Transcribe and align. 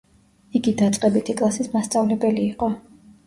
იგი 0.59 0.71
დაწყებითი 0.79 1.35
კლასის 1.41 1.69
მასწავლებელი 1.75 2.45
იყო. 2.55 2.71